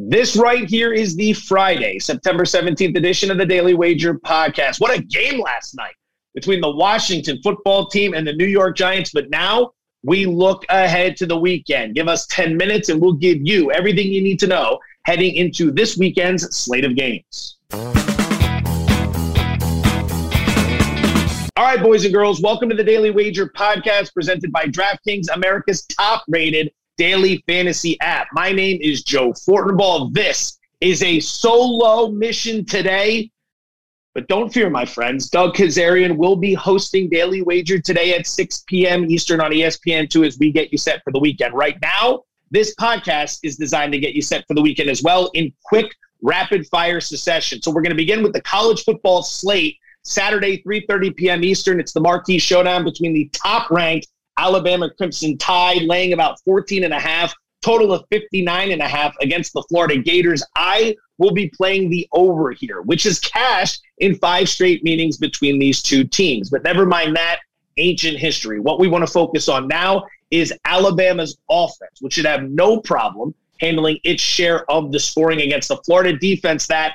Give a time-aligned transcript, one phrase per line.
[0.00, 4.80] This right here is the Friday, September 17th edition of the Daily Wager podcast.
[4.80, 5.94] What a game last night
[6.36, 9.10] between the Washington football team and the New York Giants.
[9.12, 9.72] But now
[10.04, 11.96] we look ahead to the weekend.
[11.96, 15.72] Give us 10 minutes and we'll give you everything you need to know heading into
[15.72, 17.56] this weekend's slate of games.
[21.56, 25.84] All right, boys and girls, welcome to the Daily Wager podcast presented by DraftKings, America's
[25.86, 28.26] top rated daily fantasy app.
[28.32, 30.12] My name is Joe Fortenbaugh.
[30.12, 33.30] This is a solo mission today.
[34.14, 35.30] But don't fear, my friends.
[35.30, 39.08] Doug Kezirian will be hosting Daily Wager today at 6 p.m.
[39.08, 41.54] Eastern on ESPN2 as we get you set for the weekend.
[41.54, 45.30] Right now, this podcast is designed to get you set for the weekend as well
[45.34, 47.62] in quick, rapid fire succession.
[47.62, 49.76] So we're going to begin with the college football slate.
[50.02, 51.44] Saturday, 3:30 p.m.
[51.44, 51.78] Eastern.
[51.78, 54.08] It's the marquee showdown between the top-ranked
[54.38, 59.14] Alabama Crimson Tide laying about 14 and a half, total of 59 and a half
[59.20, 60.42] against the Florida Gators.
[60.54, 65.58] I will be playing the over here, which is cash in five straight meetings between
[65.58, 66.48] these two teams.
[66.48, 67.40] But never mind that
[67.76, 68.60] ancient history.
[68.60, 73.34] What we want to focus on now is Alabama's offense, which should have no problem
[73.60, 76.94] handling its share of the scoring against the Florida defense that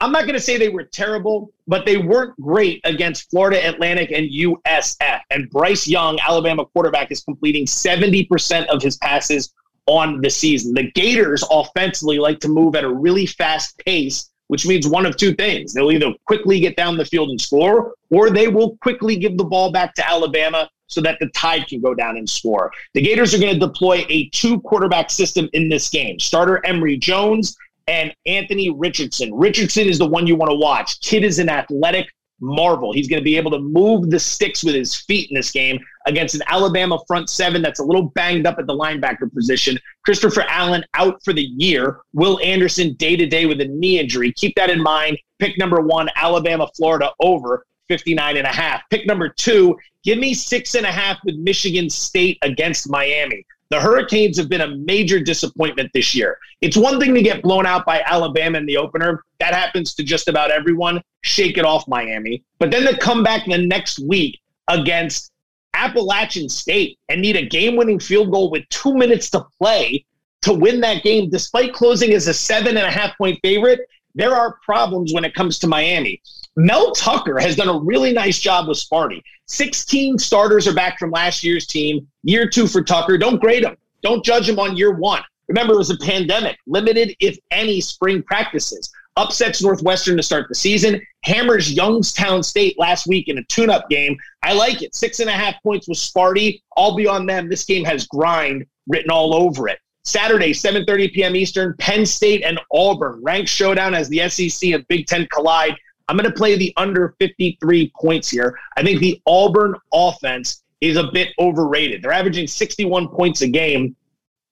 [0.00, 4.10] I'm not going to say they were terrible, but they weren't great against Florida Atlantic
[4.10, 5.20] and USF.
[5.30, 9.52] And Bryce Young, Alabama quarterback, is completing 70% of his passes
[9.86, 10.72] on the season.
[10.72, 15.18] The Gators offensively like to move at a really fast pace, which means one of
[15.18, 15.74] two things.
[15.74, 19.44] They'll either quickly get down the field and score, or they will quickly give the
[19.44, 22.72] ball back to Alabama so that the Tide can go down and score.
[22.94, 26.18] The Gators are going to deploy a two quarterback system in this game.
[26.18, 27.56] Starter Emory Jones
[27.90, 29.34] and Anthony Richardson.
[29.34, 31.00] Richardson is the one you want to watch.
[31.00, 32.06] Kid is an athletic
[32.40, 32.92] marvel.
[32.92, 35.78] He's going to be able to move the sticks with his feet in this game
[36.06, 39.76] against an Alabama front seven that's a little banged up at the linebacker position.
[40.04, 41.98] Christopher Allen out for the year.
[42.14, 44.32] Will Anderson day to day with a knee injury.
[44.32, 45.18] Keep that in mind.
[45.40, 48.82] Pick number one, Alabama, Florida over 59 and a half.
[48.90, 53.44] Pick number two, give me six and a half with Michigan State against Miami.
[53.70, 56.38] The Hurricanes have been a major disappointment this year.
[56.60, 59.24] It's one thing to get blown out by Alabama in the opener.
[59.38, 61.00] That happens to just about everyone.
[61.22, 62.42] Shake it off, Miami.
[62.58, 65.30] But then to come back the next week against
[65.74, 70.04] Appalachian State and need a game winning field goal with two minutes to play
[70.42, 73.80] to win that game, despite closing as a seven and a half point favorite,
[74.14, 76.20] there are problems when it comes to Miami.
[76.56, 79.22] Mel Tucker has done a really nice job with Sparty.
[79.46, 82.06] 16 starters are back from last year's team.
[82.22, 83.18] Year two for Tucker.
[83.18, 83.76] Don't grade him.
[84.02, 85.22] Don't judge him on year one.
[85.48, 88.90] Remember, it was a pandemic, limited, if any, spring practices.
[89.16, 91.00] Upsets Northwestern to start the season.
[91.24, 94.16] Hammers Youngstown State last week in a tune up game.
[94.42, 94.94] I like it.
[94.94, 96.62] Six and a half points with Sparty.
[96.76, 97.48] I'll be on them.
[97.48, 99.78] This game has grind written all over it.
[100.04, 101.36] Saturday, 7:30 p.m.
[101.36, 103.20] Eastern, Penn State and Auburn.
[103.22, 105.76] Ranked showdown as the SEC and Big Ten collide.
[106.08, 108.58] I'm going to play the under 53 points here.
[108.76, 112.02] I think the Auburn offense is a bit overrated.
[112.02, 113.94] They're averaging 61 points a game,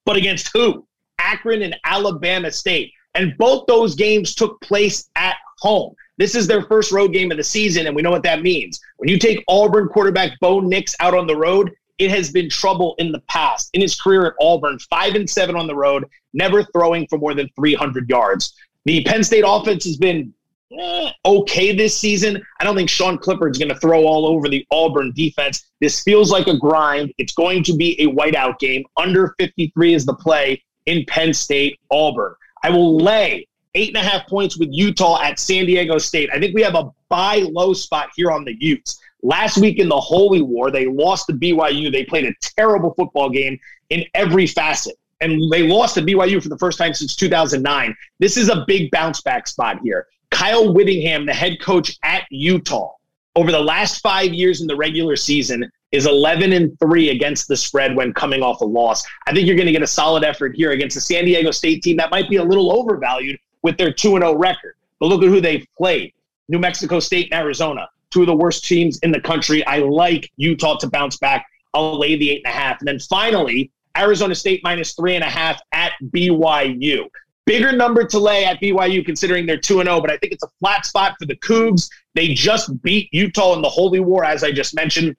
[0.04, 0.86] but against who?
[1.18, 2.92] Akron and Alabama State.
[3.14, 5.94] And both those games took place at home.
[6.18, 8.80] This is their first road game of the season, and we know what that means.
[8.98, 12.94] When you take Auburn quarterback Bo Nix out on the road, it has been trouble
[12.98, 13.70] in the past.
[13.74, 17.34] In his career at Auburn, five and seven on the road, never throwing for more
[17.34, 18.54] than 300 yards.
[18.84, 20.32] The Penn State offense has been
[20.78, 22.42] eh, okay this season.
[22.60, 25.66] I don't think Sean Clifford's going to throw all over the Auburn defense.
[25.80, 27.12] This feels like a grind.
[27.18, 28.84] It's going to be a whiteout game.
[28.96, 32.34] Under 53 is the play in Penn State, Auburn.
[32.62, 36.30] I will lay eight and a half points with Utah at San Diego State.
[36.32, 38.98] I think we have a buy low spot here on the Utes.
[39.22, 41.90] Last week in the Holy War, they lost to BYU.
[41.90, 43.58] They played a terrible football game
[43.90, 47.96] in every facet and they lost to BYU for the first time since 2009.
[48.18, 50.06] This is a big bounce back spot here.
[50.30, 52.92] Kyle Whittingham, the head coach at Utah,
[53.34, 57.56] over the last five years in the regular season is 11 and 3 against the
[57.56, 59.04] spread when coming off a loss.
[59.26, 61.82] I think you're going to get a solid effort here against the San Diego State
[61.82, 64.74] team that might be a little overvalued with their 2 0 record.
[65.00, 66.12] But look at who they've played
[66.48, 69.64] New Mexico State and Arizona, two of the worst teams in the country.
[69.66, 71.46] I like Utah to bounce back.
[71.74, 72.78] I'll lay the eight and a half.
[72.80, 77.08] And then finally, Arizona State minus three and a half at BYU.
[77.46, 80.50] Bigger number to lay at BYU considering they're 2 0, but I think it's a
[80.60, 81.88] flat spot for the Cougs.
[82.14, 85.16] They just beat Utah in the Holy War, as I just mentioned,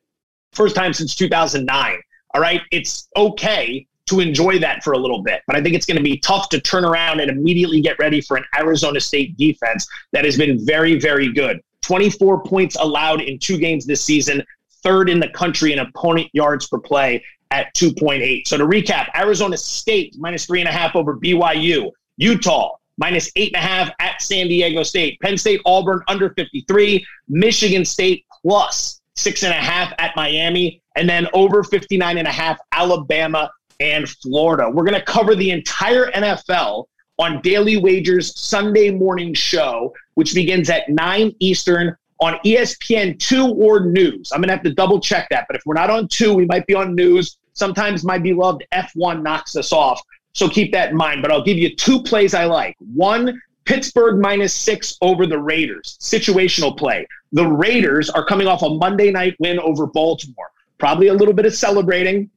[0.53, 1.99] first time since 2009.
[2.35, 2.61] All right.
[2.71, 6.03] It's okay to enjoy that for a little bit, but I think it's going to
[6.03, 10.25] be tough to turn around and immediately get ready for an Arizona State defense that
[10.25, 11.61] has been very, very good.
[11.89, 14.43] 24 points allowed in two games this season,
[14.83, 18.47] third in the country in opponent yards per play at 2.8.
[18.47, 23.55] So to recap, Arizona State minus three and a half over BYU, Utah minus eight
[23.55, 29.01] and a half at San Diego State, Penn State, Auburn under 53, Michigan State plus
[29.15, 33.49] six and a half at Miami, and then over 59 and a half Alabama
[33.79, 34.69] and Florida.
[34.69, 36.85] We're going to cover the entire NFL
[37.19, 44.31] on Daily Wagers Sunday morning show, which begins at 9 Eastern on ESPN2 or news.
[44.31, 45.45] I'm going to have to double check that.
[45.47, 47.37] But if we're not on two, we might be on news.
[47.53, 50.01] Sometimes my beloved F1 knocks us off.
[50.33, 51.21] So keep that in mind.
[51.21, 52.75] But I'll give you two plays I like.
[52.93, 55.97] One, Pittsburgh minus six over the Raiders.
[56.01, 57.05] Situational play.
[57.33, 60.51] The Raiders are coming off a Monday night win over Baltimore.
[60.77, 62.29] Probably a little bit of celebrating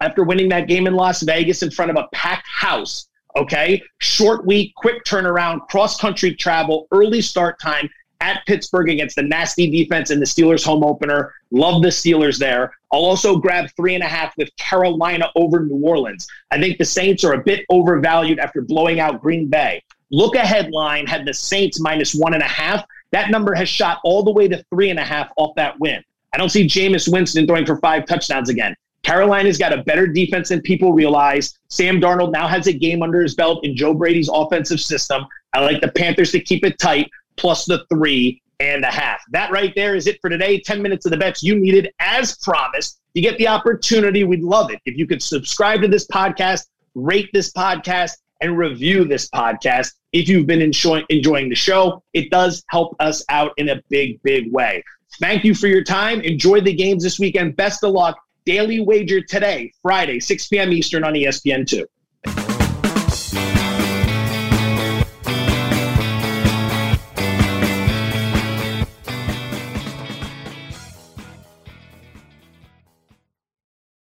[0.00, 3.06] after winning that game in Las Vegas in front of a packed house.
[3.36, 3.82] Okay.
[3.98, 7.88] Short week, quick turnaround, cross country travel, early start time
[8.20, 11.32] at Pittsburgh against the nasty defense in the Steelers home opener.
[11.50, 12.72] Love the Steelers there.
[12.92, 16.26] I'll also grab three and a half with Carolina over New Orleans.
[16.50, 19.82] I think the Saints are a bit overvalued after blowing out Green Bay.
[20.10, 22.84] Look ahead line had the Saints minus one and a half.
[23.12, 26.02] That number has shot all the way to three and a half off that win.
[26.32, 28.76] I don't see Jameis Winston throwing for five touchdowns again.
[29.02, 31.58] Carolina's got a better defense than people realize.
[31.68, 35.26] Sam Darnold now has a game under his belt in Joe Brady's offensive system.
[35.52, 39.22] I like the Panthers to keep it tight plus the three and a half.
[39.30, 40.60] That right there is it for today.
[40.60, 43.00] 10 minutes of the bets you needed as promised.
[43.14, 44.22] You get the opportunity.
[44.22, 48.12] We'd love it if you could subscribe to this podcast, rate this podcast,
[48.42, 49.92] and review this podcast.
[50.12, 54.22] If you've been enjoy- enjoying the show, it does help us out in a big,
[54.22, 54.84] big way.
[55.20, 56.20] Thank you for your time.
[56.20, 57.56] Enjoy the games this weekend.
[57.56, 58.18] Best of luck.
[58.44, 60.72] Daily Wager today, Friday, 6 p.m.
[60.72, 61.84] Eastern on ESPN2.